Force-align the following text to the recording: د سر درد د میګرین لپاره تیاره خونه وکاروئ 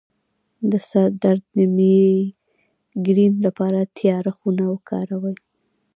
د 0.71 0.73
سر 0.89 1.07
درد 1.23 1.43
د 1.55 1.57
میګرین 1.75 3.33
لپاره 3.45 3.79
تیاره 3.97 4.31
خونه 4.37 4.63
وکاروئ 4.73 5.37